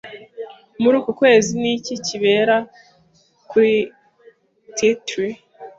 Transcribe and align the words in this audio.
Muri 0.81 0.95
uku 0.99 1.11
kwezi 1.19 1.49
ni 1.61 1.69
iki 1.77 1.95
kibera 2.05 2.55
kuri 3.49 3.73
theatre? 4.75 5.27